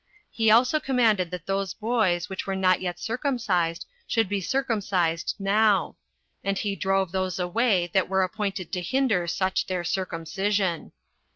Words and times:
He 0.31 0.49
also 0.49 0.79
commanded 0.79 1.29
that 1.29 1.45
those 1.45 1.75
boys 1.75 2.27
which 2.27 2.47
were 2.47 2.55
not 2.55 2.81
yet 2.81 2.97
circumcised 2.99 3.85
should 4.07 4.27
be 4.27 4.41
circumcised 4.41 5.35
now; 5.37 5.95
and 6.43 6.57
he 6.57 6.75
drove 6.75 7.11
those 7.11 7.37
away 7.37 7.85
that 7.93 8.09
were 8.09 8.23
appointed 8.23 8.71
to 8.73 8.81
hinder 8.81 9.27
such 9.27 9.67
their 9.67 9.83
circumcision. 9.83 10.91